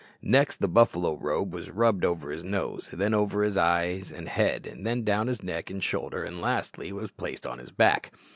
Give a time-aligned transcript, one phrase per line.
[0.23, 4.77] Next, the buffalo robe was rubbed over his nose, then over his eyes and head,
[4.81, 8.11] then down his neck and shoulder, and lastly was placed on his back.